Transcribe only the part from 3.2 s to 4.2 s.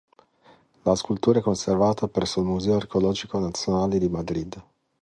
Nazionale di